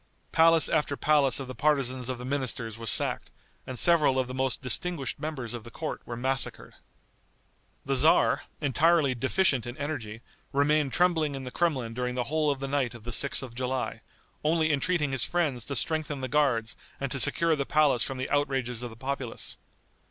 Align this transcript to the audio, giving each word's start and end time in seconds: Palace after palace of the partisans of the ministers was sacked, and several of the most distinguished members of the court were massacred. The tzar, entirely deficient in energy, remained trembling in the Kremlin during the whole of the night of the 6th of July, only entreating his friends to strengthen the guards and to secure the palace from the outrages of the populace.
Palace 0.31 0.67
after 0.67 0.97
palace 0.97 1.39
of 1.39 1.47
the 1.47 1.53
partisans 1.53 2.09
of 2.09 2.17
the 2.17 2.25
ministers 2.25 2.75
was 2.75 2.89
sacked, 2.89 3.29
and 3.67 3.77
several 3.77 4.17
of 4.17 4.27
the 4.27 4.33
most 4.33 4.59
distinguished 4.59 5.19
members 5.19 5.53
of 5.53 5.63
the 5.63 5.69
court 5.69 6.01
were 6.07 6.17
massacred. 6.17 6.73
The 7.85 7.93
tzar, 7.93 8.45
entirely 8.61 9.13
deficient 9.13 9.67
in 9.67 9.77
energy, 9.77 10.23
remained 10.51 10.91
trembling 10.91 11.35
in 11.35 11.43
the 11.43 11.51
Kremlin 11.51 11.93
during 11.93 12.15
the 12.15 12.23
whole 12.33 12.49
of 12.49 12.59
the 12.59 12.67
night 12.67 12.95
of 12.95 13.03
the 13.03 13.11
6th 13.11 13.43
of 13.43 13.53
July, 13.53 14.01
only 14.43 14.73
entreating 14.73 15.11
his 15.11 15.23
friends 15.23 15.65
to 15.65 15.75
strengthen 15.75 16.21
the 16.21 16.27
guards 16.27 16.75
and 16.99 17.11
to 17.11 17.19
secure 17.19 17.55
the 17.55 17.67
palace 17.67 18.01
from 18.01 18.17
the 18.17 18.27
outrages 18.31 18.81
of 18.81 18.89
the 18.89 18.95
populace. 18.97 19.57